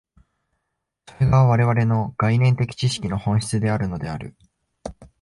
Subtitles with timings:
[1.07, 4.35] それが我々の概念的知識の本質であるのである。